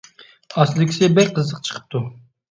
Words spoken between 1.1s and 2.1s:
بەك قىزىق چىقىپتۇ.